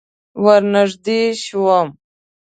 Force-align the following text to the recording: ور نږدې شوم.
ور 0.43 0.61
نږدې 0.73 1.19
شوم. 1.43 1.87